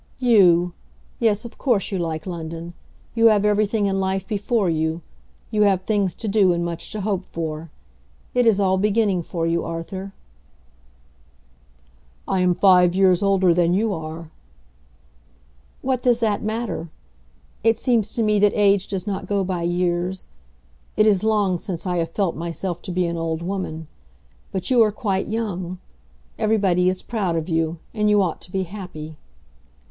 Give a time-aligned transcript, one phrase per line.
[0.17, 0.73] "You!
[1.19, 2.73] Yes, of course you like London.
[3.13, 5.03] You have everything in life before you.
[5.51, 7.69] You have things to do, and much to hope for.
[8.33, 10.11] It is all beginning for you, Arthur."
[12.27, 14.31] "I am five years older than you are."
[15.83, 16.89] "What does that matter?
[17.63, 20.29] It seems to me that age does not go by years.
[20.97, 23.87] It is long since I have felt myself to be an old woman.
[24.51, 25.77] But you are quite young.
[26.39, 29.17] Everybody is proud of you, and you ought to be happy."